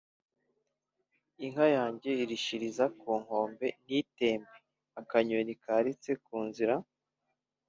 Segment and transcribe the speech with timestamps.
[1.45, 6.75] Inka yanjye irishiriza ku nkombe ntitembe-Akanyoni karitse ku nzira.